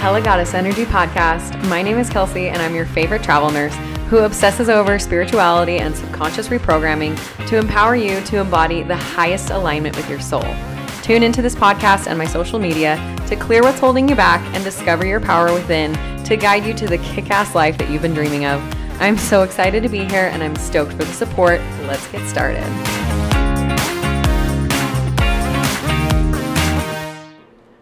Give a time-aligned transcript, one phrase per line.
[0.00, 1.62] Hella Goddess Energy Podcast.
[1.68, 3.74] My name is Kelsey, and I'm your favorite travel nurse
[4.08, 9.94] who obsesses over spirituality and subconscious reprogramming to empower you to embody the highest alignment
[9.96, 10.46] with your soul.
[11.02, 12.96] Tune into this podcast and my social media
[13.28, 15.92] to clear what's holding you back and discover your power within
[16.24, 18.62] to guide you to the kick ass life that you've been dreaming of.
[19.02, 21.60] I'm so excited to be here and I'm stoked for the support.
[21.82, 22.64] Let's get started.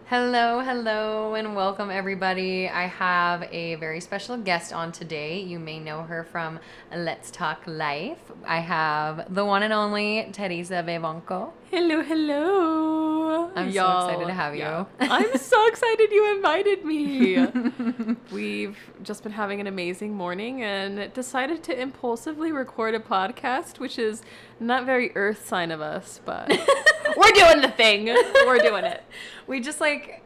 [0.09, 2.67] Hello, hello, and welcome everybody.
[2.67, 5.39] I have a very special guest on today.
[5.39, 6.59] You may know her from
[6.91, 8.17] Let's Talk Life.
[8.43, 11.51] I have the one and only Teresa Vivanco.
[11.69, 13.51] Hello, hello.
[13.55, 14.61] I'm so excited to have you.
[14.61, 14.85] yeah.
[14.99, 18.15] I'm so excited you invited me.
[18.31, 23.99] We've just been having an amazing morning and decided to impulsively record a podcast, which
[23.99, 24.23] is
[24.59, 26.49] not very earth sign of us, but
[27.19, 28.05] we're doing the thing.
[28.05, 29.03] We're doing it.
[29.47, 30.23] we just like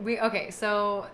[0.00, 1.06] we okay so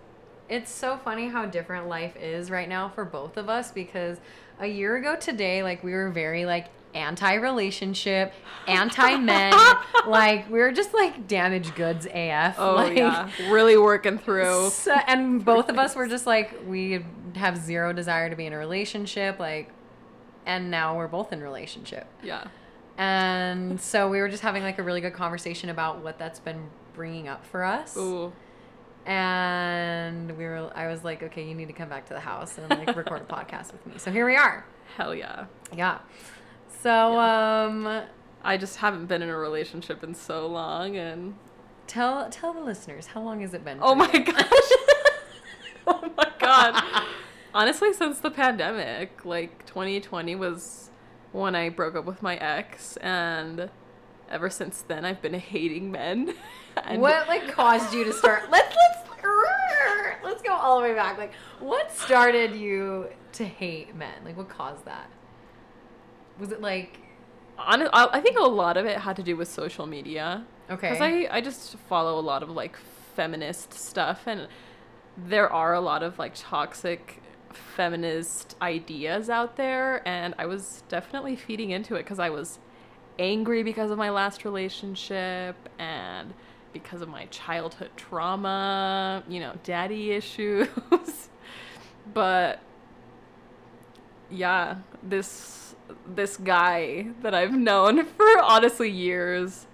[0.48, 4.18] it's so funny how different life is right now for both of us because
[4.60, 8.32] a year ago today like we were very like anti-relationship
[8.68, 9.52] anti-men
[10.06, 14.70] like we were just like damaged goods af Oh like, yeah, really working through.
[14.70, 17.04] so- and both of us were just like we
[17.36, 19.70] have zero desire to be in a relationship like
[20.46, 22.44] and now we're both in relationship Yeah.
[22.96, 26.68] And so we were just having like a really good conversation about what that's been
[26.94, 28.32] bringing up for us Ooh.
[29.06, 32.56] and we were i was like okay you need to come back to the house
[32.56, 34.64] and like record a podcast with me so here we are
[34.96, 35.46] Hell yeah.
[35.74, 35.98] yeah
[36.82, 38.04] so um
[38.44, 41.34] I just haven't been in a relationship in so long and
[41.86, 44.22] tell tell the listeners how long has it been Oh my you?
[44.22, 44.44] gosh.
[45.86, 47.06] oh my god.
[47.54, 50.90] Honestly, since the pandemic, like 2020 was
[51.34, 53.68] when I broke up with my ex and
[54.30, 56.34] ever since then I've been hating men.
[56.94, 59.24] what like caused you to start let's let's
[60.24, 64.48] let's go all the way back like what started you to hate men like what
[64.48, 65.08] caused that
[66.38, 66.98] was it like
[67.58, 70.44] I I think a lot of it had to do with social media.
[70.68, 72.76] okay Because I, I just follow a lot of like
[73.14, 74.48] feminist stuff and
[75.16, 77.22] there are a lot of like toxic
[77.56, 82.58] feminist ideas out there and I was definitely feeding into it because I was
[83.18, 86.34] angry because of my last relationship and
[86.72, 90.68] because of my childhood trauma, you know, daddy issues.
[92.12, 92.60] but
[94.30, 95.74] yeah, this
[96.06, 99.66] this guy that I've known for honestly years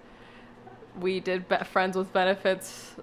[0.99, 2.95] we did be- friends with benefits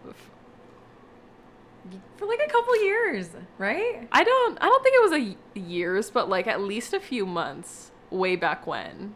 [2.17, 3.29] for like a couple years
[3.59, 4.09] right?
[4.13, 7.27] I don't i don't think it was a years but like at least a few
[7.27, 9.15] months way back when.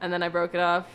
[0.00, 0.86] And then i broke it off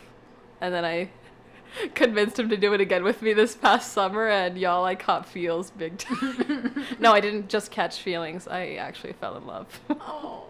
[0.60, 1.10] and then i
[1.94, 5.26] convinced him to do it again with me this past summer and y'all i caught
[5.26, 6.84] feels big time.
[6.98, 8.46] No i didn't just catch feelings.
[8.48, 9.80] I actually fell in love.
[9.90, 10.44] Oh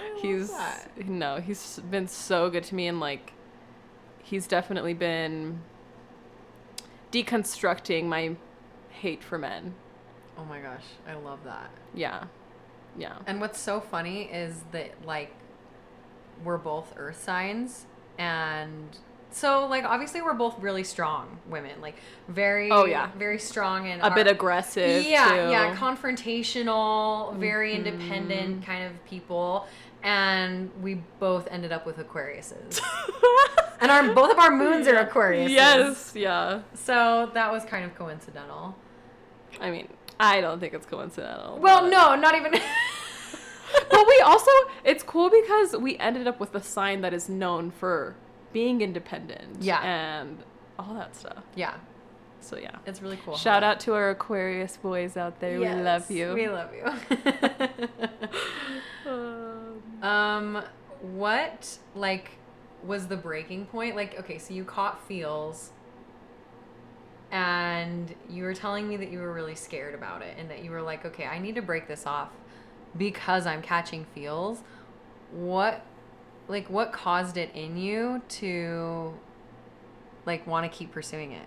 [0.00, 1.08] I he's that.
[1.08, 3.32] no he's been so good to me and like
[4.22, 5.60] he's definitely been
[7.12, 8.36] deconstructing my
[8.90, 9.74] hate for men
[10.38, 11.70] oh my gosh i love that.
[11.94, 12.24] Yeah.
[12.96, 13.16] Yeah.
[13.26, 15.32] And what's so funny is that like
[16.44, 17.86] we're both earth signs
[18.18, 18.96] and
[19.30, 21.96] so like obviously we're both really strong women like
[22.28, 23.10] very Oh, yeah.
[23.18, 25.50] very strong and a bit aggressive yeah too.
[25.50, 27.86] yeah confrontational very Mm-hmm.
[27.86, 29.66] independent kind of people
[30.02, 32.80] and we both ended up with aquariuses.
[33.80, 35.50] And our both of our moons are aquariuses.
[35.50, 36.62] Yes yeah.
[36.74, 38.74] So that was kind of coincidental.
[39.60, 39.86] I mean
[40.20, 42.52] i don't think it's coincidental well but- no not even
[43.90, 44.50] but we also
[44.84, 48.16] it's cool because we ended up with a sign that is known for
[48.52, 49.82] being independent Yeah.
[49.82, 50.38] and
[50.78, 51.42] all that stuff.
[51.54, 51.74] Yeah.
[52.40, 52.76] So yeah.
[52.86, 53.36] It's really cool.
[53.36, 55.60] Shout out to our aquarius boys out there.
[55.60, 56.32] We love you.
[56.34, 56.84] we love you.
[59.06, 60.62] Um, Um,
[61.12, 62.30] what like
[62.84, 63.96] was the breaking point?
[63.96, 65.70] Like, okay, so you caught feels,
[67.30, 70.70] and you were telling me that you were really scared about it, and that you
[70.70, 72.30] were like, okay, I need to break this off
[72.96, 74.62] because I'm catching feels.
[75.32, 75.84] What,
[76.48, 79.14] like, what caused it in you to,
[80.24, 81.46] like, want to keep pursuing it?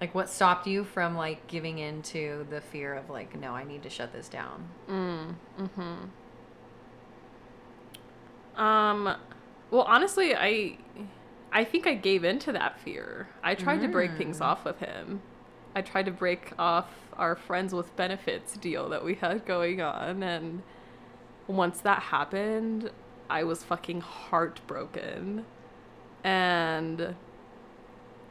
[0.00, 3.64] Like, what stopped you from like giving in to the fear of like, no, I
[3.64, 4.66] need to shut this down?
[4.88, 5.94] Mm, mm-hmm.
[8.60, 9.16] Um,
[9.70, 10.78] well, honestly, I,
[11.52, 13.28] I think I gave in to that fear.
[13.42, 14.44] I tried to break things Mm.
[14.44, 15.20] off with him.
[15.74, 20.22] I tried to break off our friends with benefits deal that we had going on,
[20.22, 20.62] and
[21.46, 22.90] once that happened,
[23.28, 25.44] I was fucking heartbroken,
[26.24, 27.14] and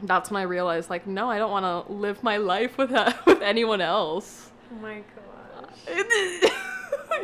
[0.04, 2.92] that's when I realized like no, I don't want to live my life with
[3.26, 4.52] with anyone else.
[4.72, 6.52] Oh my gosh.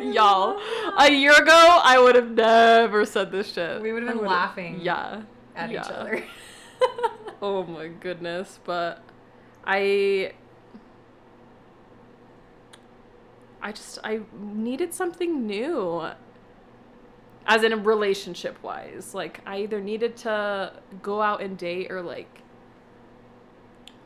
[0.00, 0.60] Y'all,
[0.98, 3.80] a year ago I would have never said this shit.
[3.80, 5.22] We would have been laughing Yeah.
[5.56, 6.24] At each other.
[7.42, 9.02] Oh my goodness, but
[9.64, 10.32] I
[13.60, 16.08] I just I needed something new.
[17.46, 19.14] As in a relationship wise.
[19.14, 20.72] Like I either needed to
[21.02, 22.42] go out and date or like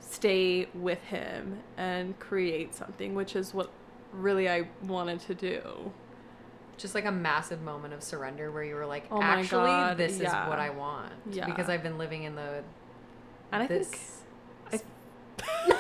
[0.01, 3.71] stay with him and create something, which is what
[4.13, 5.93] really I wanted to do.
[6.81, 10.19] Just like a massive moment of surrender where you were like, Oh actually, God, this
[10.19, 10.45] yeah.
[10.45, 11.13] is what I want.
[11.31, 11.47] Yeah.
[11.47, 12.63] Because I've been living in the.
[13.53, 13.89] And I this.
[13.89, 14.83] think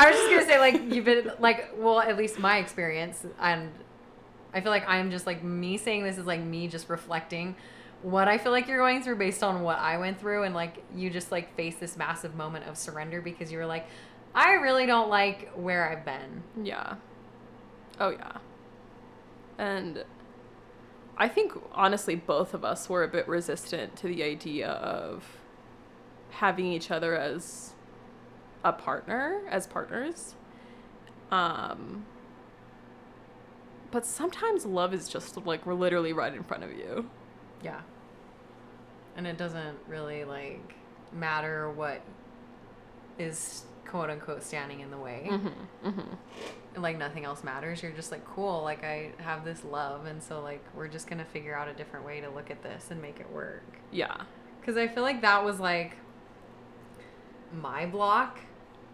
[0.00, 3.70] I was just gonna say, like, you've been like, well, at least my experience, and
[4.54, 7.56] I feel like I'm just like me saying this is like me just reflecting
[8.02, 10.84] what I feel like you're going through based on what I went through, and like
[10.94, 13.86] you just like face this massive moment of surrender because you were like,
[14.34, 16.42] I really don't like where I've been.
[16.64, 16.94] Yeah.
[18.00, 18.38] Oh yeah.
[19.58, 20.04] And
[21.16, 25.24] I think honestly both of us were a bit resistant to the idea of
[26.30, 27.74] having each other as
[28.64, 30.34] a partner, as partners.
[31.30, 32.06] Um
[33.90, 37.08] but sometimes love is just like we're literally right in front of you.
[37.62, 37.80] Yeah.
[39.16, 40.74] And it doesn't really like
[41.12, 42.02] matter what
[43.18, 45.28] is quote unquote standing in the way.
[45.30, 45.88] Mm-hmm.
[45.88, 46.14] Mm-hmm.
[46.74, 47.82] And, like nothing else matters.
[47.82, 51.24] You're just like, cool, like I have this love and so like we're just gonna
[51.24, 53.78] figure out a different way to look at this and make it work.
[53.90, 54.16] Yeah.
[54.64, 55.96] Cause I feel like that was like
[57.52, 58.40] my block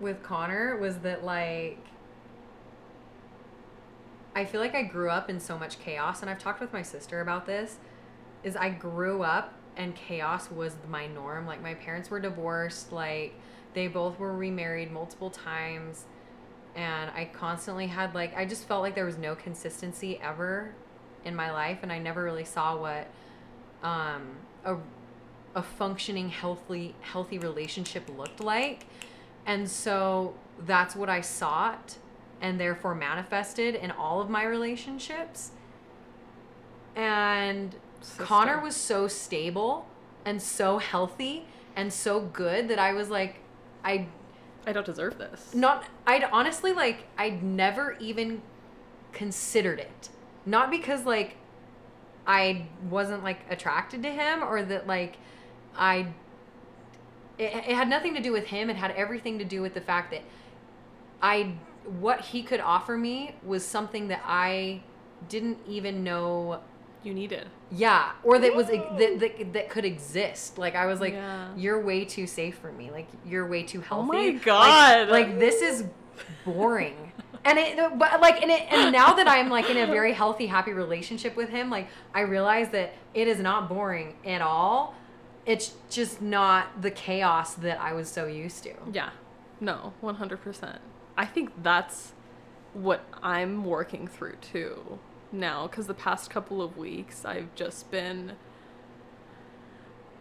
[0.00, 1.78] with Connor was that like
[4.36, 6.82] I feel like I grew up in so much chaos and I've talked with my
[6.82, 7.78] sister about this
[8.42, 11.46] is I grew up and chaos was my norm.
[11.46, 13.34] Like my parents were divorced, like
[13.74, 16.04] they both were remarried multiple times
[16.76, 20.74] and I constantly had like I just felt like there was no consistency ever
[21.24, 23.06] in my life and I never really saw what
[23.82, 24.76] um a
[25.54, 28.86] a functioning healthy healthy relationship looked like.
[29.46, 30.34] And so
[30.66, 31.96] that's what I sought
[32.40, 35.52] and therefore manifested in all of my relationships.
[36.96, 37.74] And
[38.18, 39.86] Connor was so stable
[40.24, 43.36] and so healthy and so good that I was like
[43.84, 44.08] I
[44.66, 45.54] I don't deserve this.
[45.54, 48.42] not I'd honestly like I'd never even
[49.12, 50.08] considered it.
[50.46, 51.36] Not because like
[52.26, 55.16] I wasn't like attracted to him or that like
[55.76, 56.08] I
[57.38, 58.70] it, it had nothing to do with him.
[58.70, 60.22] It had everything to do with the fact that
[61.20, 61.54] I
[62.00, 64.82] what he could offer me was something that I
[65.28, 66.60] didn't even know
[67.04, 67.46] You needed.
[67.70, 70.58] yeah, or that was that, that that could exist.
[70.58, 71.48] Like I was like, Yeah.
[71.56, 72.90] you're way too safe for me.
[72.90, 74.08] Like you're way too oh healthy.
[74.10, 75.08] Oh my Like- God.
[75.10, 75.84] Like, this is
[76.44, 77.12] boring.
[77.46, 80.46] And it, but like, and it, and now that I'm like in a very healthy,
[80.46, 84.94] happy relationship with him, like I realize that it is not boring at all.
[85.44, 88.72] It's just not the chaos that I was so used to.
[88.90, 89.10] Yeah.
[89.60, 90.78] No, 100%.
[91.18, 92.12] I think that's
[92.72, 94.98] what I'm working through too
[95.34, 98.32] now cuz the past couple of weeks I've just been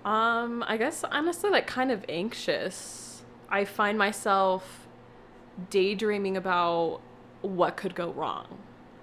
[0.05, 3.23] um I guess honestly like kind of anxious.
[3.49, 4.87] I find myself
[5.69, 7.01] daydreaming about
[7.41, 8.57] what could go wrong.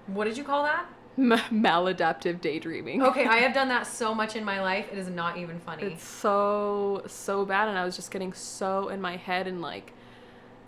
[0.07, 0.85] What did you call that?
[1.17, 3.01] M- maladaptive daydreaming.
[3.03, 4.87] Okay, I have done that so much in my life.
[4.91, 5.83] It is not even funny.
[5.83, 9.93] It's so so bad and I was just getting so in my head and like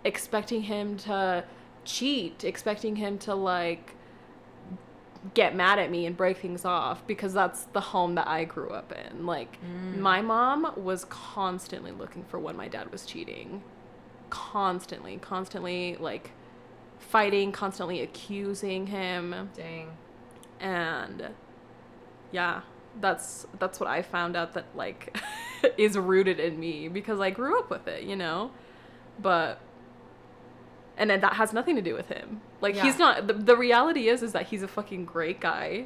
[0.03, 1.43] expecting him to
[1.85, 3.95] cheat, expecting him to like
[5.33, 8.69] get mad at me and break things off because that's the home that I grew
[8.69, 9.25] up in.
[9.25, 9.97] Like mm.
[9.97, 13.63] my mom was constantly looking for when my dad was cheating.
[14.29, 16.31] Constantly, constantly like
[16.99, 19.89] fighting, constantly accusing him Dang.
[20.59, 21.29] and
[22.33, 22.61] yeah
[22.99, 25.15] that's that's what i found out that like
[25.77, 28.51] is rooted in me because i grew up with it you know
[29.21, 29.59] but
[30.97, 34.07] and then that has nothing to do with him like he's not the, the reality
[34.07, 35.85] is is that he's a fucking great guy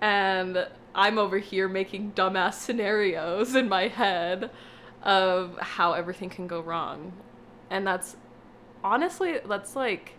[0.00, 4.50] and i'm over here making dumbass scenarios in my head
[5.02, 7.12] of how everything can go wrong
[7.70, 8.16] and that's
[8.82, 10.14] honestly that's like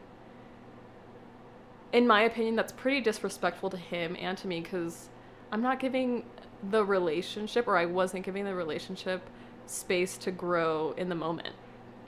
[1.91, 5.09] in my opinion, that's pretty disrespectful to him and to me because
[5.51, 6.23] I'm not giving
[6.69, 9.21] the relationship, or I wasn't giving the relationship
[9.65, 11.55] space to grow in the moment,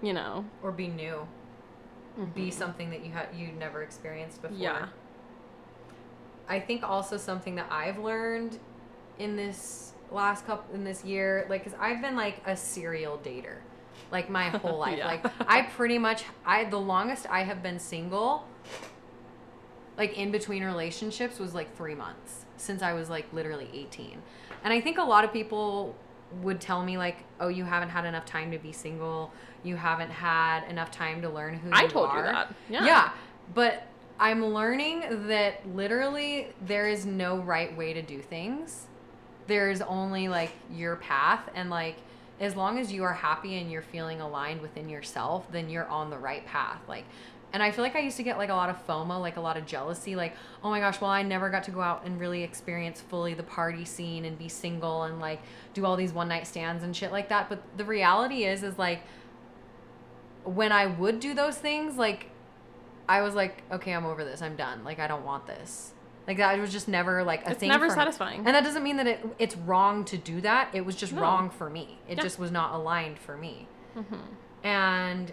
[0.02, 0.46] you know?
[0.62, 1.28] Or be new.
[2.22, 2.32] Mm-hmm.
[2.34, 4.58] Be something that you had you never experienced before.
[4.58, 4.88] Yeah.
[6.48, 8.60] I think also something that I've learned
[9.18, 13.58] in this last couple in this year, like, cause I've been like a serial dater,
[14.12, 14.98] like my whole life.
[14.98, 15.08] Yeah.
[15.08, 18.46] Like, I pretty much, I the longest I have been single,
[19.98, 24.22] like in between relationships, was like three months since I was like literally eighteen.
[24.64, 25.96] And I think a lot of people
[26.42, 29.32] would tell me like, "Oh, you haven't had enough time to be single.
[29.64, 32.54] You haven't had enough time to learn who I you told you that.
[32.70, 32.86] Yeah.
[32.86, 33.12] Yeah,
[33.54, 33.84] but
[34.20, 38.88] I'm learning that literally there is no right way to do things.
[39.48, 41.98] There's only like your path and like
[42.40, 46.10] as long as you are happy and you're feeling aligned within yourself, then you're on
[46.10, 46.80] the right path.
[46.88, 47.06] Like
[47.54, 49.42] and I feel like I used to get like a lot of FOMO, like a
[49.42, 52.20] lot of jealousy, like, oh my gosh, well, I never got to go out and
[52.20, 55.42] really experience fully the party scene and be single and like
[55.74, 57.50] do all these one night stands and shit like that.
[57.50, 59.02] But the reality is, is like
[60.44, 62.30] when I would do those things, like
[63.08, 64.42] I was like, okay, I'm over this.
[64.42, 64.84] I'm done.
[64.84, 65.92] Like I don't want this.
[66.28, 67.70] Like that was just never like a It's thing.
[67.70, 67.76] me.
[67.76, 68.40] It's never satisfying.
[68.46, 70.70] And that doesn't mean that it it's wrong to do that.
[70.74, 71.22] It was just No.
[71.22, 71.98] wrong for me.
[72.08, 72.24] It Yeah.
[72.24, 73.68] just was not aligned for me.
[73.98, 74.16] Mm-hmm.
[74.66, 75.32] And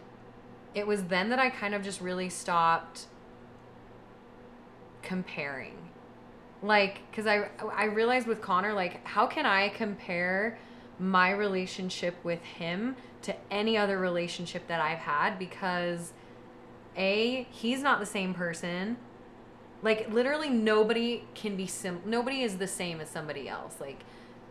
[0.75, 3.07] it was then that I kind of just really stopped
[5.03, 5.77] comparing.
[6.63, 10.59] Like, because I, I realized with Connor, like, how can I compare
[10.99, 15.39] my relationship with him to any other relationship that I've had?
[15.39, 16.13] Because,
[16.97, 18.97] A, he's not the same person.
[19.83, 23.77] Like, literally, nobody can be sim, nobody is the same as somebody else.
[23.81, 24.01] Like,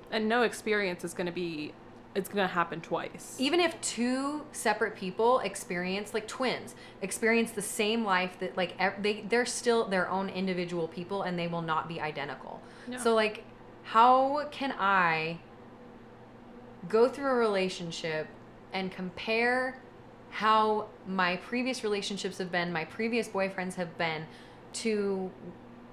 [0.10, 1.74] And no experience is going to be,
[2.18, 3.36] it's to happen twice.
[3.38, 9.02] even if two separate people experience like twins experience the same life that like ev-
[9.04, 12.60] they they're still their own individual people and they will not be identical
[12.90, 12.98] Yeah.
[12.98, 13.44] so like
[13.84, 15.38] how can i
[16.90, 18.28] go through a relationship
[18.74, 19.78] and compare
[20.32, 24.26] how my previous relationships have been my previous boyfriends have been
[24.74, 25.30] to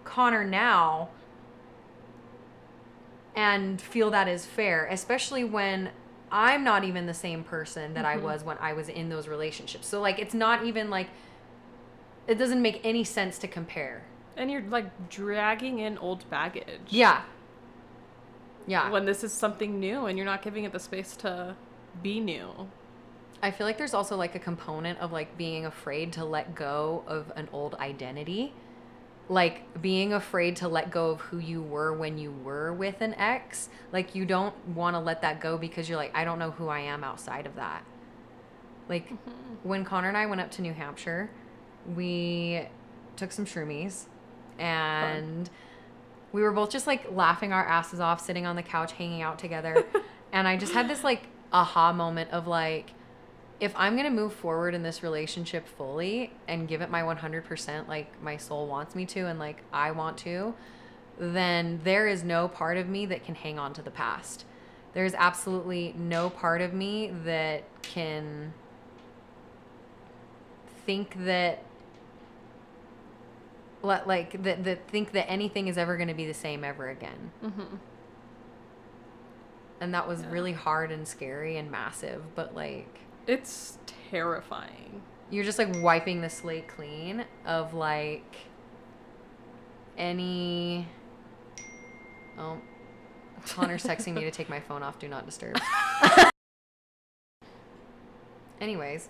[0.05, 1.11] connor now
[3.37, 5.91] and feel that is fair, especially when
[6.37, 8.23] I'm not even the same person that I Mhm.
[8.23, 9.87] was when I was in those relationships.
[9.87, 11.09] So like it's not even like
[12.27, 14.03] it doesn't make any sense to compare.
[14.37, 16.81] and you're like dragging in old baggage.
[16.89, 17.23] Yeah.
[18.67, 18.91] Yeah.
[18.91, 21.55] When this is something new and you're not giving it the space to
[22.03, 22.69] be new.
[23.41, 27.05] I feel like there's also like a component of like being afraid to let go
[27.07, 28.53] of an old identity.
[29.29, 33.15] Like being afraid to let go of who you were when you were with an
[33.15, 33.69] ex.
[33.93, 36.69] Like you don't want to let that go because you're like, I don't know who
[36.69, 37.85] I am outside of that.
[38.89, 39.69] Like mm-hmm.
[39.69, 41.31] when Connor and I went up to New Hampshire,
[41.95, 42.67] we
[43.17, 44.05] took some shroomies
[44.59, 45.49] and
[46.33, 49.39] we were both just like laughing our asses off, sitting on the couch, hanging out
[49.39, 49.85] together.
[50.33, 52.91] and I just had this like aha moment of like,
[53.61, 58.21] if I'm gonna move forward in this relationship fully and give it my 100%, like
[58.23, 60.55] my soul wants me to, and like I want to,
[61.19, 64.45] then there is no part of me that can hang on to the past.
[64.93, 68.53] There's absolutely no part of me that can
[70.87, 71.63] think that
[73.83, 76.89] let like that, that think that anything is ever going to be the same ever
[76.89, 77.77] again Mm-hmm.
[79.81, 80.31] and that was Yeah.
[80.31, 83.79] really hard and scary and massive but like It's
[84.11, 85.03] terrifying.
[85.31, 88.37] you're just like wiping the slate clean of like
[89.97, 90.87] any
[92.39, 92.59] oh
[93.47, 95.59] connor's texting me to take my phone off do not disturb.
[98.61, 99.09] Anyways.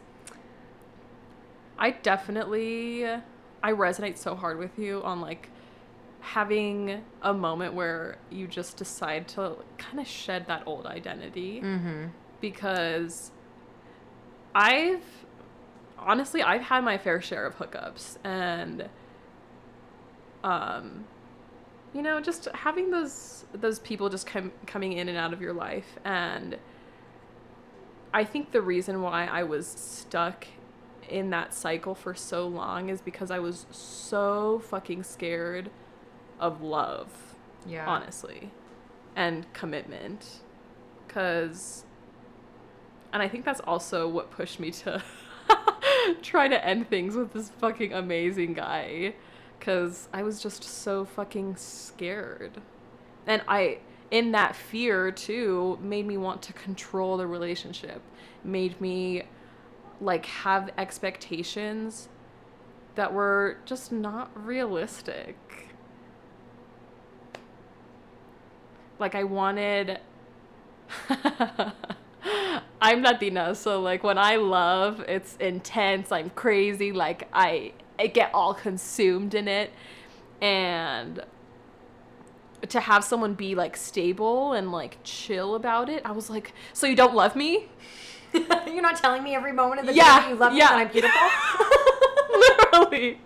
[1.79, 5.49] I definitely I resonate so hard with you on like
[6.21, 11.61] having a moment where you just decide to kind of shed that old identity.
[11.61, 12.07] Mm-hmm.
[12.41, 13.31] Because
[14.55, 15.03] I've
[15.99, 18.89] honestly I've had my fair share of hookups and
[20.43, 21.05] um
[21.95, 25.53] you know just having those those people just come coming in and out of your
[25.53, 25.99] life.
[26.05, 26.59] And
[28.13, 30.47] I think the reason why I was stuck
[31.09, 35.71] in that cycle for so long is because I was so fucking scared
[36.41, 37.09] of love
[37.67, 37.87] yeah.
[37.87, 38.51] honestly
[39.17, 40.41] and commitment.
[41.07, 41.85] Because
[43.15, 45.03] and i think that's also what pushed me to
[46.23, 49.15] try to end things with this fucking amazing guy.
[49.59, 52.61] Because i was just so fucking scared.
[53.27, 53.79] And i
[54.11, 58.03] in that fear too made me want to control the relationship.
[58.43, 59.23] Made me
[60.01, 62.09] like have expectations
[62.97, 65.37] that were just not realistic.
[68.99, 70.01] Like I wanted
[72.85, 78.31] I'm Latina, so like when I love, it's intense, I'm crazy, like I I get
[78.35, 79.73] all consumed in it.
[80.43, 81.25] And
[82.69, 86.87] to have someone be like stable and like chill about it, I was like, so
[86.87, 87.69] you don't love me?
[88.35, 90.71] You're not telling me every moment of the Yeah, day that you love me and
[90.75, 91.21] I'm beautiful.
[92.35, 93.19] literally.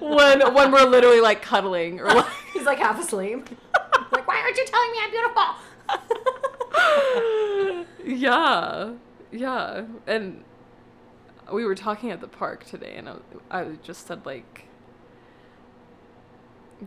[0.00, 3.48] When when we're literally like cuddling or like He's like half asleep.
[4.12, 5.46] like, why aren't you telling me I'm beautiful?
[8.04, 8.92] Yeah,
[9.30, 10.44] yeah, and
[11.52, 13.16] we were talking at the park today, and I,
[13.50, 14.66] I just said like,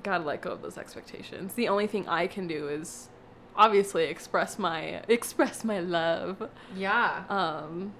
[0.03, 1.53] gotta let go of those expectations.
[1.53, 3.10] The only thing I can do is
[3.55, 7.24] obviously express my express my love, yeah.
[7.29, 7.93] um,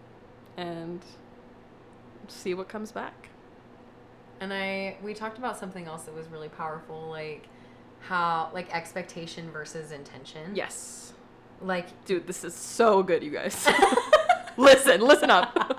[0.57, 1.03] and
[2.27, 3.29] see what comes back.
[4.39, 7.48] And I we talked about something else that was really powerful, like
[8.01, 10.55] how like expectation versus intention.
[10.55, 11.13] Yes,
[11.62, 13.67] Like dude, this is so good, you guys.
[14.57, 15.74] listen, listen up.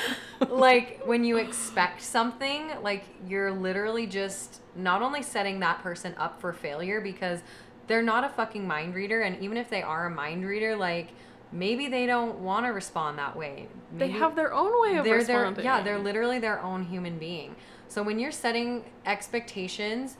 [0.48, 6.40] like when you expect something, like you're literally just not only setting that person up
[6.40, 7.40] for failure because
[7.86, 11.10] they're not a fucking mind reader and even if they are a mind reader, like
[11.52, 13.66] maybe they don't want to respond that way.
[13.96, 15.64] they have their own way of they're their responding.
[15.64, 17.56] yeah they're literally their own human being
[17.88, 20.16] so when you're setting expectations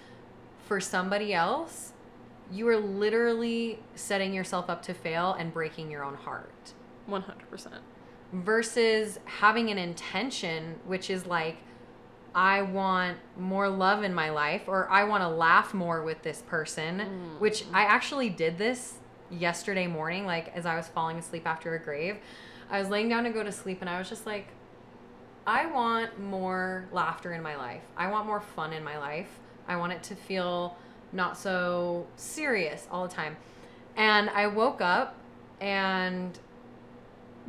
[0.66, 1.92] for somebody else
[2.50, 6.72] you are literally setting yourself up to fail and breaking your own heart
[7.06, 7.76] one hundred percent.
[8.32, 11.56] versus having an intention which is like
[12.34, 16.42] i want more love in my life or i want to laugh more with this
[16.42, 17.40] person mm.
[17.40, 18.98] which i actually did this
[19.30, 22.18] yesterday morning like as i was falling asleep after a grave
[22.70, 24.46] i was laying down to go to sleep and i was just like
[25.46, 27.82] I want more laughter in my life.
[27.96, 29.40] I want more fun in my life.
[29.66, 30.76] I want it to feel
[31.12, 33.36] not so serious all the time.
[33.96, 35.16] And I woke up
[35.60, 36.38] and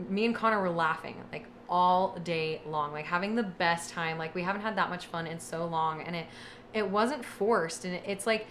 [0.10, 4.18] me and Connor were laughing like all day long, like having the best time.
[4.18, 6.28] Like we haven't had that much fun in so long and it
[6.74, 8.48] it wasn't forced and it, it's like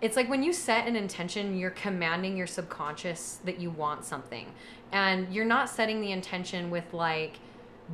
[0.00, 4.46] it's like when you set an intention, you're commanding your subconscious that you want something.
[4.92, 7.38] And you're not setting the intention with like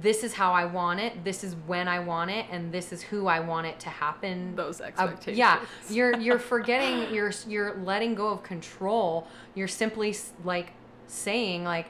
[0.01, 3.03] this is how I want it, this is when I want it, and this is
[3.03, 4.57] who I want it to happen.
[4.57, 5.37] Those Uh, expectations.
[5.37, 9.27] yeah, you're you're forgetting, you're you're letting go of control.
[9.55, 10.73] You're simply like
[11.09, 11.87] saying like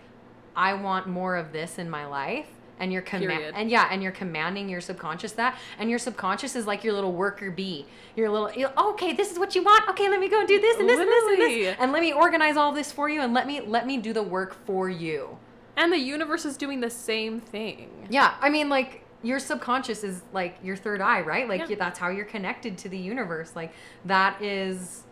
[0.56, 2.46] I want more of this in my life.
[2.80, 6.66] And you're command and yeah, and you're commanding your subconscious that, and your subconscious is
[6.66, 7.86] like your little worker bee.
[8.16, 8.50] Your little,
[8.90, 9.88] okay, this is what you want.
[9.90, 12.12] Okay, let me go do this and this and this and this, and let me
[12.12, 15.38] organize all this for you, and let me let me do the work for you.
[15.76, 18.06] And the universe is doing the same thing.
[18.10, 21.48] Yeah, I mean, like your subconscious is like your third eye, right?
[21.48, 21.76] Like Yeah.
[21.76, 23.52] that's how you're connected to the universe.
[23.56, 23.72] Like
[24.04, 25.04] that is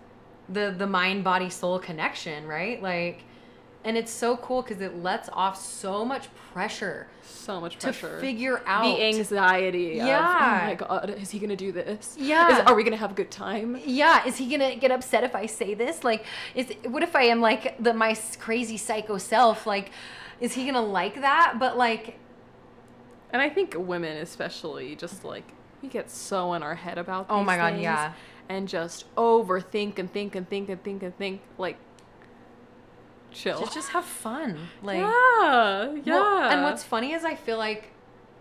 [0.49, 2.83] the the mind body soul connection, right?
[2.83, 3.23] Like,
[3.85, 8.21] and it's so cool because it lets off so much pressure So much pressure to
[8.21, 10.01] figure out the anxiety.
[10.01, 10.61] Of, oh Yeah.
[10.63, 12.17] oh my god, is he gonna do this?
[12.19, 12.53] Yeah.
[12.61, 13.81] Is, are we gonna have a good time?
[13.87, 16.03] Yeah, is he gonna get upset if I say this?
[16.05, 19.67] Like, is what if I am like the my crazy psycho self?
[19.67, 19.93] Like,
[20.41, 21.57] is he gonna like that?
[21.59, 22.19] But like,
[23.33, 25.45] And I think women, especially, just like
[25.83, 27.27] we get so in our head about.
[27.29, 28.13] Oh my God, things yeah.
[28.49, 31.41] And just overthink and think and think and think and think.
[31.57, 31.77] Like,
[33.31, 33.61] chill.
[33.61, 34.69] just just have fun.
[34.83, 36.15] Like, yeah, yeah.
[36.15, 37.93] Well, and what's funny is I feel like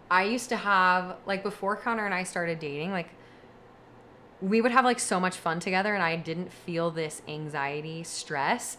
[0.09, 3.09] I used to have like before Connor and I started dating, like
[4.41, 8.77] we would have like so much fun together and I didn't feel this anxiety, stress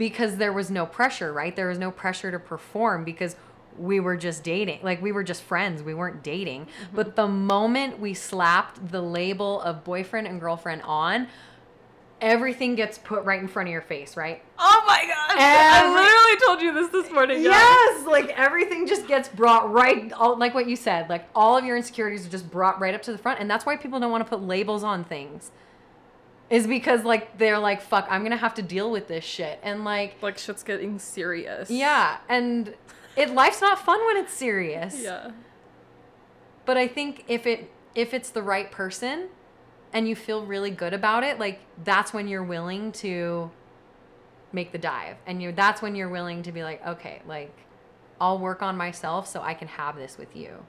[0.00, 1.54] because there was no pressure, right?
[1.54, 3.36] There was no pressure to perform because
[3.76, 4.80] we were just dating.
[4.82, 5.82] Like we were just friends.
[5.82, 6.62] We weren't dating.
[6.62, 6.96] Mm-hmm.
[6.96, 11.28] But the moment we slapped the label of boyfriend and girlfriend on,
[12.18, 14.42] everything gets put right in front of your face, right?
[14.58, 15.32] Oh my god!
[15.38, 17.42] Every- I literally told you this this morning.
[17.42, 17.52] guys.
[17.52, 21.64] Yes, like everything just gets brought right, all, like what you said, like all of
[21.66, 24.10] your insecurities are just brought right up to the front, and that's why people don't
[24.10, 25.50] want to put labels on things.
[26.50, 29.84] Is because like they're like, fuck, I'm gonna have to deal with this shit, and
[29.84, 31.70] like, Like shit's getting serious.
[31.70, 32.74] yeah, and
[33.16, 35.00] it life's not fun when it's serious.
[35.00, 35.30] Yeah.
[36.64, 39.28] But I think if it if it's the right person,
[39.92, 43.50] and you feel really good about it, like that's when you're willing to
[44.52, 47.56] make the dive, and you that's when you're willing to be like, okay, like
[48.20, 50.64] I'll work on myself so I can have this with you.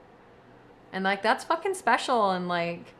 [0.92, 2.94] And like that's fucking special and like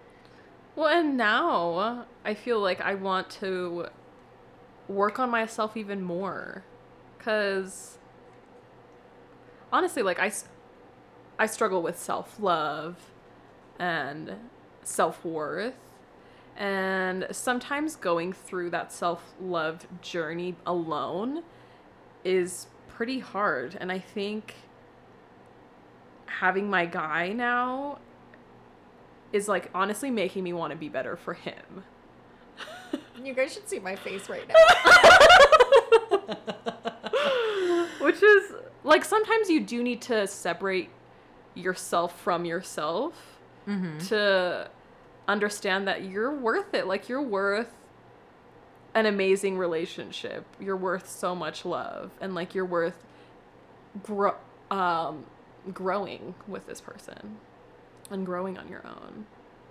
[0.75, 3.89] Well, and now I feel like I want to
[4.89, 6.65] work on myself even more.
[7.19, 7.99] Because
[9.73, 10.33] honestly, like, I,
[11.39, 12.97] I struggle with self love
[13.79, 14.35] and
[14.83, 15.75] self worth.
[16.57, 21.43] And sometimes going through that self love journey alone
[22.25, 23.77] is pretty hard.
[23.79, 24.55] And I think
[26.27, 27.99] having my guy now
[29.33, 31.85] is like honestly making me want to be better for him.
[33.23, 34.55] You guys should see my face right now.
[38.01, 38.53] Which is
[38.85, 40.90] like sometimes you do need to separate
[41.55, 43.29] yourself from yourself
[43.68, 43.99] Mm-hmm.
[44.09, 44.68] to
[45.29, 46.88] understand that you're worth it.
[46.88, 47.68] Like you're worth
[48.92, 50.45] an amazing relationship.
[50.59, 53.05] You're worth so much love and like you're worth
[54.03, 54.35] grow
[54.73, 55.27] um
[55.73, 57.37] growing with this person
[58.12, 59.27] and growing on your own.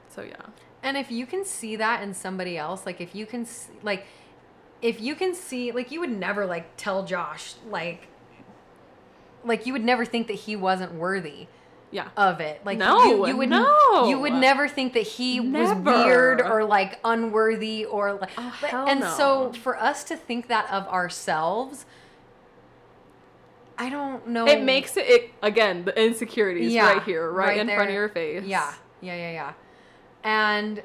[0.10, 0.36] So yeah.
[0.84, 4.06] And if you can see that in somebody else, like if you can see, like
[4.82, 8.08] if you can see like you would never like tell Josh like
[9.44, 11.48] like you would never think that he wasn't worthy
[11.92, 12.10] Yeah.
[12.18, 12.62] of it.
[12.66, 14.08] Like No, you, you would no.
[14.08, 19.04] you would never think that he was weird or like unworthy or like Oh, and
[19.04, 21.86] so for us to think that of ourselves
[23.92, 27.68] don't know It makes it, it again, the insecurities Yeah, right here, right, right in
[27.68, 28.44] front of your face.
[28.46, 29.54] Yeah, yeah, yeah, yeah.
[30.24, 30.82] And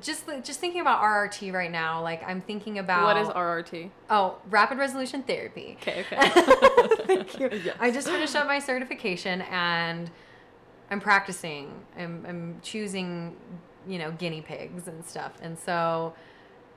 [0.00, 3.90] just just thinking about RRT right now, like I'm thinking about What is RRT?
[4.10, 5.78] Oh, rapid resolution therapy.
[5.80, 6.30] Okay, okay.
[7.06, 7.48] Thank you.
[7.64, 7.76] Yes.
[7.80, 10.10] I just finished up my certification and
[10.90, 11.72] I'm practicing.
[11.98, 13.36] I'm, I'm choosing,
[13.86, 15.32] you know, guinea pigs and stuff.
[15.42, 16.14] And so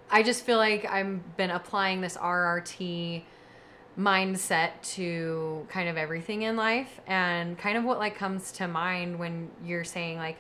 [0.10, 3.24] I just feel like I've been applying this RRT
[3.98, 9.20] mindset to kind of everything in life and kind of what like comes to mind
[9.20, 10.38] when you're saying like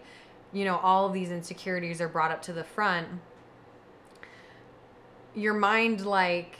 [0.54, 3.08] you know all of these insecurities are brought up to the front
[5.36, 6.58] your mind like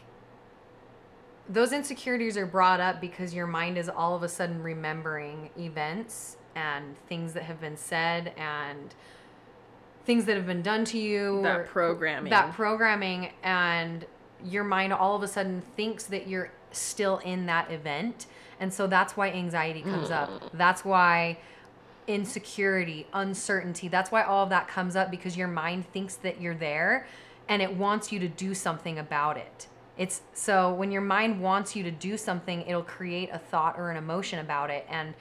[1.50, 6.38] those insecurities are brought up because your mind is all of a sudden remembering events
[6.56, 8.94] and things that have been said and
[10.06, 12.30] things that have been done to you That programming.
[12.32, 14.06] that programming and
[14.44, 18.26] your mind all of a sudden thinks that you're still in that event
[18.60, 20.24] and so that's why anxiety comes Mm.
[20.24, 21.38] up that's why
[22.08, 26.56] insecurity uncertainty that's why all of that comes up because your mind thinks that you're
[26.56, 27.06] there
[27.48, 31.76] and it wants you to do something about it it's so when your mind wants
[31.76, 35.14] you to do something it'll create a thought or an emotion about it and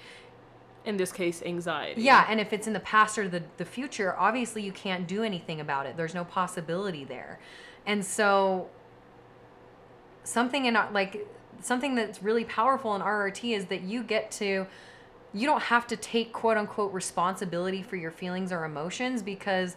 [0.86, 2.00] in this case, anxiety.
[2.00, 5.22] yeah, and if it's in the past or the, the future, obviously you can't do
[5.22, 5.94] anything about it.
[5.94, 7.38] There's no possibility there.
[7.84, 8.70] And so
[10.24, 11.26] something in our- like
[11.62, 14.66] something that's really powerful in RRT is that you get to
[15.32, 19.76] you don't have to take quote unquote responsibility for your feelings or emotions because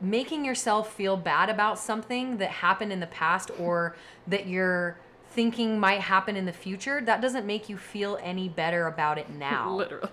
[0.00, 3.94] making yourself feel bad about something that happened in the past or
[4.26, 4.96] that you're
[5.28, 9.30] thinking might happen in the future, that doesn't make you feel any better about it
[9.38, 9.74] now.
[9.74, 10.10] Literally.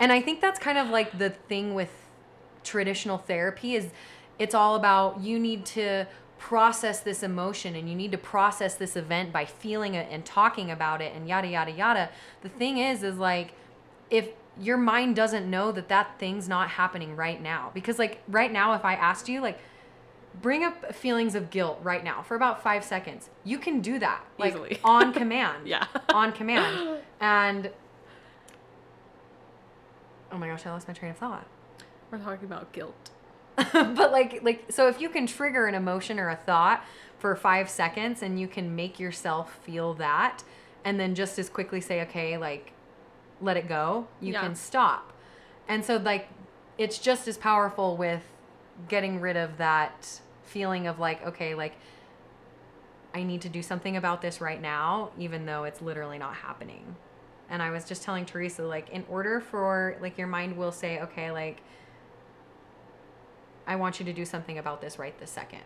[0.00, 1.90] And I think that's kind of like the thing with
[2.64, 3.90] traditional therapy is
[4.38, 6.06] it's all about you need to
[6.38, 10.70] process this emotion and you need to process this event by feeling it and talking
[10.70, 12.10] about it and yada yada yada.
[12.42, 13.52] The thing is is like
[14.10, 14.28] if
[14.60, 18.72] your mind doesn't know that that thing's not happening right now because like right now
[18.74, 19.58] if I asked you like
[20.40, 23.28] bring up feelings of guilt right now for about 5 seconds.
[23.44, 24.78] You can do that like Easily.
[24.84, 25.86] on command Yeah.
[26.12, 27.00] on command.
[27.20, 27.70] And
[30.30, 31.46] oh my gosh, I lost my train of thought.
[32.10, 33.10] We're talking about guilt.
[33.72, 36.84] but like like so if you can trigger an emotion or a thought
[37.18, 40.44] for 5 seconds and you can make yourself feel that
[40.84, 42.72] and then just as quickly say okay, like
[43.40, 44.40] let it go, you Yeah.
[44.40, 45.12] can stop.
[45.68, 46.28] And so like
[46.78, 48.22] it's just as powerful with
[48.88, 51.74] getting rid of that feeling of like okay, like
[53.14, 56.96] I need to do something about this right now, even though it's literally not happening.
[57.50, 61.00] And I was just telling Teresa, like, in order for, like, your mind will say,
[61.00, 61.62] okay, like,
[63.68, 65.60] I want you to do something about this right this second.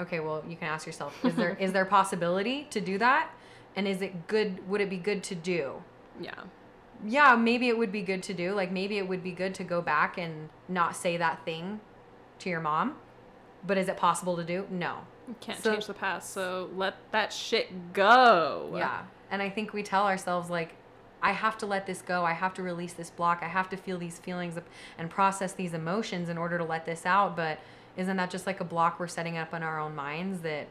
[0.00, 3.30] Okay, well, you can ask yourself, is there is there possibility to do that?
[3.76, 4.66] And is it good?
[4.68, 5.74] Would it be good to do?
[6.20, 6.34] Yeah.
[7.06, 8.54] Yeah, maybe it would be good to do.
[8.54, 11.80] Like, maybe it would be good to go back and not say that thing
[12.40, 12.96] to your mom.
[13.64, 14.66] But is it possible to do?
[14.70, 14.96] No.
[15.28, 18.72] You can't So- change the past, so let that shit go.
[18.74, 19.02] Yeah.
[19.30, 20.74] And I think we tell ourselves, like,
[21.22, 22.24] I have to let this go.
[22.24, 23.40] I have to release this block.
[23.42, 24.56] I have to feel these feelings
[24.98, 27.36] and process these emotions in order to let this out.
[27.36, 27.58] But
[27.96, 30.68] isn't that just like a block we're setting up in our own minds that,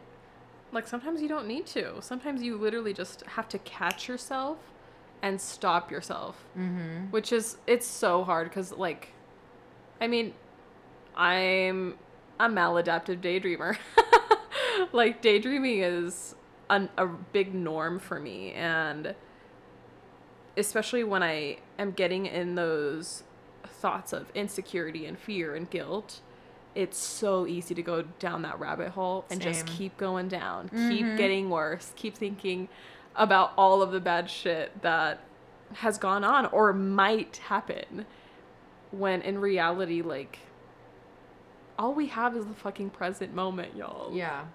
[0.72, 2.02] Like sometimes you don't need to.
[2.02, 4.58] Sometimes you literally just have to catch yourself
[5.22, 6.46] and stop yourself.
[6.58, 7.06] mm-hmm.
[7.12, 9.14] Which is it's so hard cuz like
[10.00, 10.34] I mean
[11.16, 11.98] I'm
[12.40, 13.78] a maladaptive daydreamer.
[14.92, 16.36] like daydreaming is
[16.70, 19.16] an, a big norm for me and
[20.58, 23.24] especially when I am getting in those
[23.66, 26.20] thoughts of insecurity and fear and guilt,
[26.76, 30.90] it's so easy to go down that rabbit hole and just keep going down, Mhm.
[30.90, 32.70] keep getting worse, keep thinking
[33.16, 35.20] about all of the bad shit that
[35.76, 38.06] has gone on or might happen
[38.92, 40.40] when in reality like
[41.80, 44.12] all we have is the fucking present moment, y'all.
[44.14, 44.46] Yeah.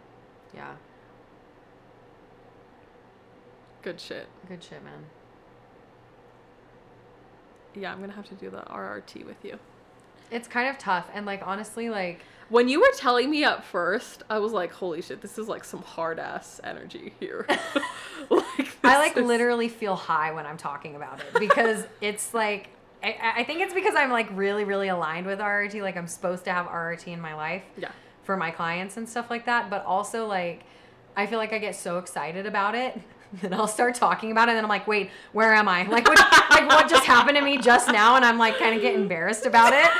[0.54, 0.74] Yeah.
[3.82, 4.26] Good shit.
[4.48, 5.06] Good shit, man.
[7.74, 9.58] Yeah, I'm gonna have to do the RRT with you.
[10.30, 11.08] It's kind of tough.
[11.14, 15.00] And like, honestly, like, When you were telling me at first, I was like, "Holy
[15.02, 17.46] shit, this is like some hard ass energy here."
[18.30, 22.68] like I like is- literally feel high when I'm talking about it because it's like
[23.02, 25.80] I, I think it's because I'm like really really aligned with RRT.
[25.82, 27.90] Like I'm supposed to have RRT in my life Yeah.
[28.24, 29.70] for my clients and stuff like that.
[29.70, 30.62] But also like
[31.16, 33.00] I feel like I get so excited about it.
[33.40, 35.84] Then I'll start talking about it, and then I'm like, "Wait, where am I?
[35.88, 36.18] Like, what,
[36.50, 39.46] like what just happened to me just now?" And I'm like, kind of get embarrassed
[39.46, 39.90] about it.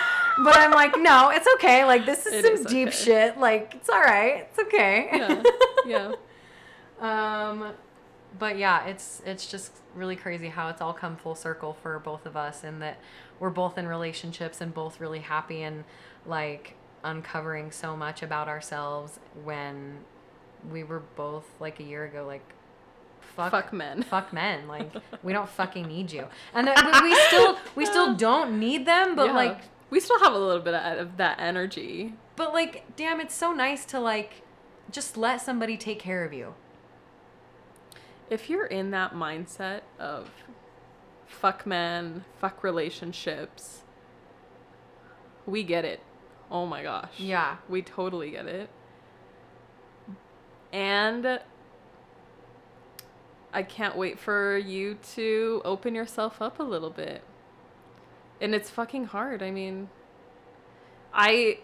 [0.45, 1.85] But I'm like, "No, it's okay.
[1.85, 2.97] Like, this is It some is deep okay.
[2.97, 3.39] shit.
[3.39, 4.49] Like, it's all right.
[4.51, 5.43] It's okay." Yeah.
[5.87, 6.13] Yeah.
[7.01, 7.73] Um,
[8.39, 12.27] but yeah, it's it's just really crazy how it's all come full circle for both
[12.27, 12.99] of us, and that
[13.41, 15.83] we're both in relationships and both really happy and
[16.27, 19.99] like uncovering so much about ourselves when
[20.71, 22.45] we were both like a year ago like
[23.37, 24.03] fuck Fuck men.
[24.03, 24.91] fuck men like
[25.23, 29.27] we don't fucking need you and we- we still we still don't need them but
[29.27, 29.33] Yeah.
[29.35, 32.15] like we still have a little bit of of that energy.
[32.37, 34.43] but like damn it's so nice to like
[34.91, 36.55] just let somebody take care of you
[38.31, 40.31] If you're in that mindset of
[41.27, 43.83] fuck men, fuck relationships,
[45.47, 46.01] we get it.
[46.51, 47.15] Oh my gosh.
[47.19, 48.69] yeah We totally get it.
[50.73, 51.41] And
[53.53, 57.23] I can't wait for you to open yourself up a little bit.
[58.41, 59.43] And it's fucking hard.
[59.43, 59.89] I mean,
[61.13, 61.59] I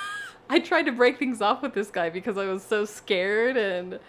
[0.50, 4.00] I tried to break things off with this guy because I was so scared and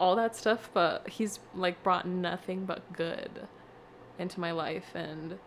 [0.00, 3.46] all that stuff, but he's like brought nothing but good
[4.18, 5.38] into my life and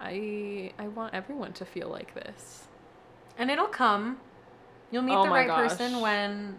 [0.00, 2.68] I I want everyone to feel like this.
[3.36, 4.18] And it'll come.
[4.90, 6.58] You'll meet Oh the right person when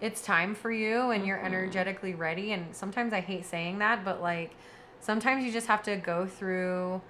[0.00, 2.52] it's time for you and you're energetically ready.
[2.52, 4.52] And sometimes I hate saying that, but like
[5.00, 7.00] sometimes you just have to go through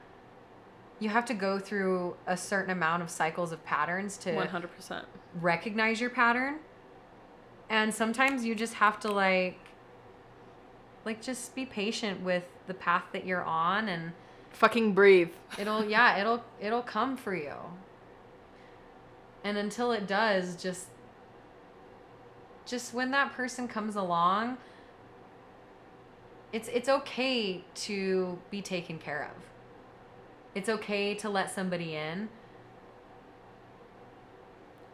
[1.01, 5.05] you have to go through a certain amount of cycles of patterns to 100%.
[5.41, 6.59] recognize your pattern.
[7.71, 9.59] And sometimes you just have to like
[11.05, 14.13] like just be patient with the path that you're on and
[14.51, 15.31] Fucking breathe.
[15.59, 17.55] it'll yeah it'll it'll come for you
[19.45, 20.87] and until it does just
[22.69, 24.59] just when that person comes along
[26.53, 29.45] it's it's okay to be taken care of
[30.55, 32.29] it's okay to let somebody in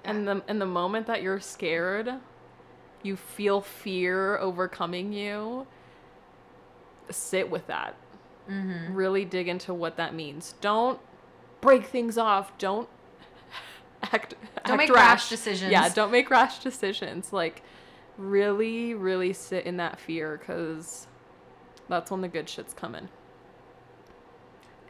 [0.05, 2.11] And the in the moment that you're scared,
[3.03, 5.67] you feel fear overcoming you.
[7.11, 7.97] Sit with that.
[8.51, 8.95] mm-hmm.
[8.95, 10.55] Really dig into what that means.
[10.61, 11.01] Don't
[11.61, 12.57] break things off.
[12.59, 12.89] Don't
[14.13, 14.35] act.
[14.65, 14.97] don't make rash.
[14.97, 17.33] rash decisions Yeah, don't make rash decisions.
[17.33, 17.63] Like,
[18.17, 21.07] really, really sit in that fear because
[21.89, 23.09] that's when the good shit's coming.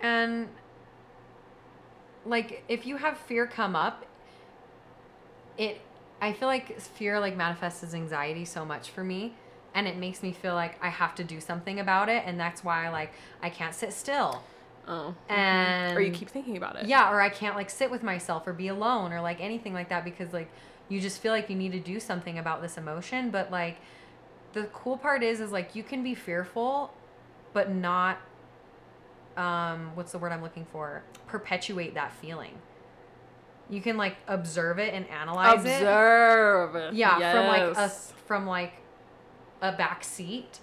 [0.03, 0.49] And
[2.27, 4.05] like if you have fear come up,
[5.57, 5.81] it
[6.21, 9.35] I feel like fear like manifests as anxiety so much for me
[9.75, 12.65] and it makes me feel like I have to do something about it and that's
[12.65, 14.43] why like I can't sit still.
[14.87, 15.15] Oh.
[15.29, 16.87] And or you keep thinking about it.
[16.87, 19.89] Yeah, or I can't like sit with myself or be alone or like anything like
[19.89, 20.51] that because like
[20.89, 23.79] you just feel like you need to do something about this emotion, but like
[24.53, 26.93] the cool part is is like you can be fearful
[27.53, 28.19] but not
[29.37, 31.03] um what's the word I'm looking for?
[31.27, 32.53] perpetuate that feeling.
[33.69, 35.83] You can like observe it and analyze it.
[35.83, 36.95] Observe.
[36.95, 38.75] Yeah, from like a from like
[39.61, 40.61] a back seat.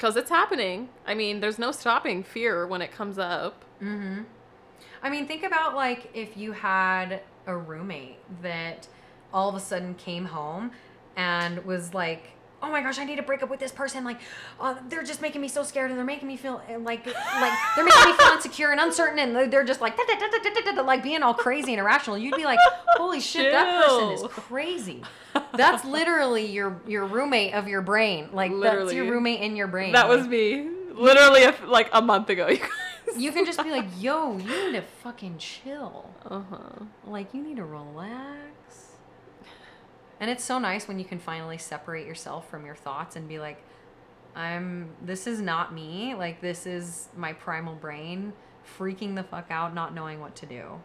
[0.00, 0.88] Because it's happening.
[1.06, 3.66] I mean, there's no stopping fear when it comes up.
[3.82, 4.22] Mm-hmm.
[5.02, 8.88] I mean, think about like if you had a roommate that
[9.30, 10.70] all of a sudden came home
[11.16, 12.30] and was like,
[12.62, 14.02] "Oh my gosh, I need to break up with this person.
[14.02, 14.20] Like,
[14.58, 17.52] uh, they're just making me so scared, and they're making me feel uh, like like
[17.76, 20.50] they're making me feel insecure and uncertain, and they're- just like da, da, da, da,
[20.50, 22.58] da, da, da, like being all crazy and irrational." You'd be like,
[22.96, 25.02] "Holy shit, that person is crazy."
[25.54, 28.30] That's literally your your roommate of your brain.
[28.32, 29.92] Like that's your roommate in your brain.
[29.92, 30.68] That was me.
[30.92, 32.48] Literally, a like a month ago.
[33.10, 33.22] You guys.
[33.22, 36.84] you can just be like, "Yo, you need to fucking chill." Uh huh.
[37.06, 38.90] Like you need to relax.
[40.20, 43.38] And it's so nice when you can finally separate yourself from your thoughts and be
[43.38, 43.62] like,
[44.36, 46.14] I'm this is not me.
[46.14, 48.34] Like this is my primal brain
[48.78, 50.82] freaking the fuck out, not knowing what to do.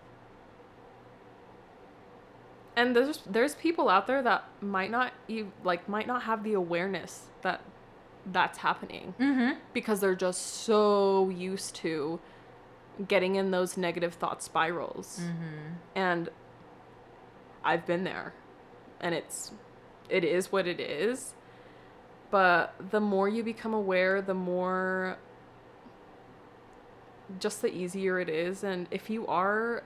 [2.76, 6.54] And there's there's people out there that might not you like might not have the
[6.54, 7.62] awareness that
[8.26, 9.60] that's happening Mm-hmm.
[9.74, 12.20] because they're just so used to
[13.08, 15.20] getting in those negative thought spirals.
[15.22, 15.74] Mm-hmm.
[15.96, 16.30] And
[17.64, 18.34] I've been there.
[19.00, 19.52] And it's
[20.10, 21.34] it is what it is.
[22.32, 25.18] But the more you become aware, the more
[27.40, 29.84] just the easier it is and if you are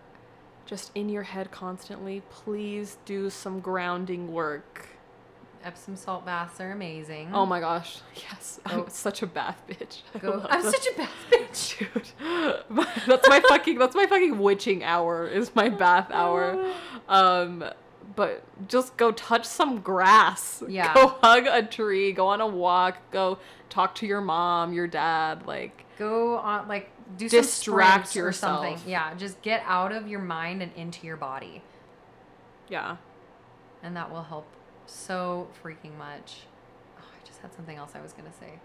[0.69, 4.87] just in your head constantly, please do some grounding work.
[5.63, 7.31] Epsom salt baths are amazing.
[7.33, 7.99] Oh my gosh.
[8.15, 8.59] Yes.
[8.69, 10.03] Go- I'm such a bath bitch.
[10.15, 10.71] I Go- love I'm them.
[10.71, 11.79] such a bath bitch.
[11.79, 12.87] Dude.
[13.07, 16.71] that's my fucking that's my fucking witching hour is my bath hour.
[17.09, 17.65] Um
[18.15, 20.61] but just go touch some grass.
[20.67, 20.93] Yeah.
[20.93, 25.47] Go hug a tree, go on a walk, go talk to your mom, your dad,
[25.47, 28.71] like Go on, like, do Distract some or something.
[28.73, 28.87] yourself.
[28.87, 31.61] Yeah, just get out of your mind and into your body.
[32.69, 32.97] yeah.
[33.81, 34.45] And that will help
[34.87, 36.41] so freaking much.
[36.99, 38.59] Oh, I just had something else I was going to say.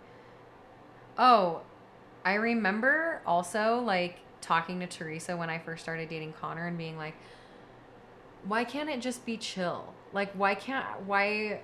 [1.16, 1.61] Oh,
[2.24, 6.96] I remember also like talking to Teresa when I first started dating Connor and being
[6.96, 7.14] like,
[8.44, 9.94] why can't it just be chill?
[10.12, 11.61] Like, why can't, why,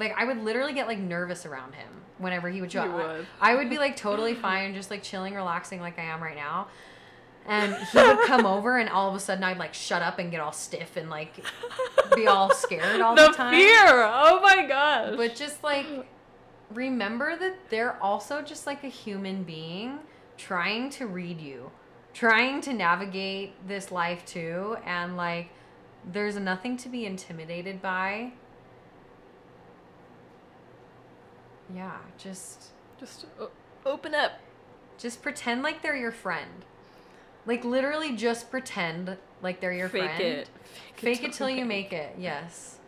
[0.00, 2.96] like, I would literally get like nervous around him whenever he would show You up.
[3.18, 3.26] would.
[3.40, 6.66] I would be like totally fine, just like chilling, relaxing like I am right now.
[7.46, 10.30] And he would come over, and all of a sudden I'd like shut up and
[10.30, 11.32] get all stiff and like
[12.14, 13.54] be all scared all the, the time.
[13.54, 13.86] fear.
[13.86, 15.14] Oh my gosh.
[15.16, 15.86] But just like
[16.74, 19.98] remember that they're also just like a human being
[20.36, 21.70] trying to read you,
[22.14, 24.76] trying to navigate this life too.
[24.84, 25.48] And like
[26.12, 28.32] there's nothing to be intimidated by.
[31.74, 33.46] Yeah, just just uh,
[33.86, 34.32] open up.
[34.98, 36.64] just pretend like they're your friend.
[37.46, 40.22] Like literally just pretend like they're your Fake friend.
[40.22, 40.48] it.
[40.96, 42.14] Fake it till you make it.
[42.18, 42.78] Yes.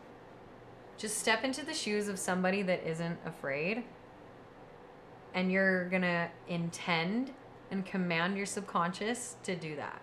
[0.98, 3.84] Just step into the shoes of somebody that isn't afraid.
[5.34, 7.32] And you're going to intend
[7.70, 10.02] and command your subconscious to do that.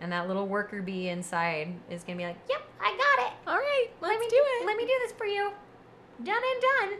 [0.00, 3.32] And that little worker bee inside is going to be like, "Yep, I got it.
[3.46, 4.66] All right, Let me do it.
[4.66, 5.52] Let me do this for you.
[6.24, 6.98] Done and done."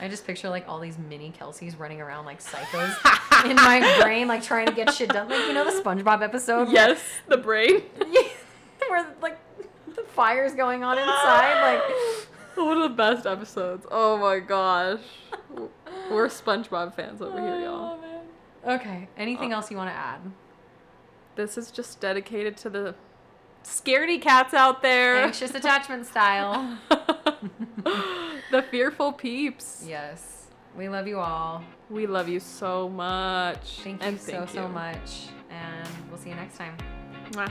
[0.00, 4.28] I just picture like all these mini Kelseys running around like psychos in my brain,
[4.28, 5.28] like trying to get shit done.
[5.28, 7.82] Like you know the SpongeBob episode where- yes, the brain.
[8.88, 9.38] where like
[9.94, 11.82] the fire's going on inside like
[12.56, 13.86] One of the best episodes.
[13.90, 15.00] Oh my gosh.
[16.10, 17.98] We're SpongeBob fans over here, y'all.
[18.02, 19.56] Oh, okay anything oh.
[19.56, 20.20] else you want to add
[21.36, 22.94] This is just dedicated to the
[23.64, 25.16] scaredy cats out there.
[25.24, 26.78] anxious attachment style
[28.50, 29.84] the fearful peeps.
[29.86, 33.80] yes we love you all We love you so much.
[33.82, 36.76] thank you and so thank so much and we'll see you next time
[37.32, 37.50] Mwah.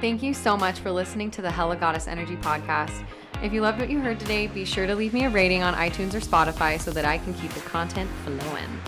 [0.00, 3.04] Thank you so much for listening to the Hella Goddess Energy podcast.
[3.40, 5.74] If you loved what you heard today, be sure to leave me a rating on
[5.74, 8.80] iTunes or Spotify so that I can keep the content flowing.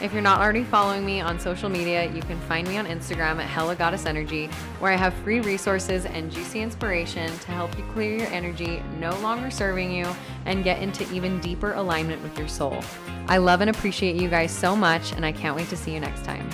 [0.00, 3.42] If you're not already following me on social media, you can find me on Instagram
[3.42, 4.46] at Hella Goddess Energy,
[4.78, 9.18] where I have free resources and juicy inspiration to help you clear your energy no
[9.18, 10.06] longer serving you
[10.44, 12.80] and get into even deeper alignment with your soul.
[13.26, 15.98] I love and appreciate you guys so much, and I can't wait to see you
[15.98, 16.48] next time.